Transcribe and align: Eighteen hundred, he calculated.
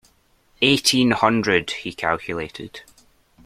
Eighteen 0.63 1.11
hundred, 1.11 1.69
he 1.69 1.93
calculated. 1.93 2.81